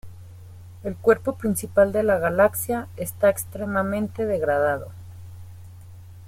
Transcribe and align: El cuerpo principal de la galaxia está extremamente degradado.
El 0.83 0.95
cuerpo 0.95 1.35
principal 1.35 1.91
de 1.91 2.01
la 2.01 2.17
galaxia 2.17 2.87
está 2.97 3.29
extremamente 3.29 4.25
degradado. 4.25 4.91